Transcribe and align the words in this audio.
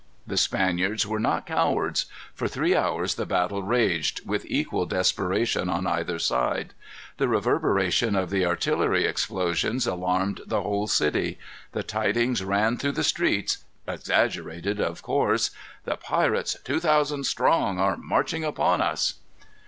The 0.25 0.35
Spaniards 0.35 1.05
were 1.05 1.19
not 1.19 1.45
cowards. 1.45 2.07
For 2.33 2.47
three 2.47 2.75
hours 2.75 3.13
the 3.13 3.25
battle 3.27 3.61
raged, 3.61 4.21
with 4.27 4.47
equal 4.47 4.87
desperation 4.87 5.69
on 5.69 5.85
either 5.85 6.17
side. 6.17 6.73
The 7.17 7.27
reverberation 7.27 8.15
of 8.15 8.31
the 8.31 8.43
artillery 8.43 9.05
explosions 9.05 9.85
alarmed 9.85 10.41
the 10.47 10.63
whole 10.63 10.87
city. 10.87 11.37
The 11.73 11.83
tidings 11.83 12.43
ran 12.43 12.77
through 12.77 12.93
the 12.93 13.03
streets, 13.03 13.59
exaggerated 13.87 14.79
of 14.81 15.03
course: 15.03 15.51
"The 15.85 15.97
pirates, 15.97 16.57
two 16.63 16.79
thousand 16.79 17.25
strong, 17.27 17.77
are 17.79 17.95
marching 17.95 18.43
upon 18.43 18.81
us." 18.81 19.19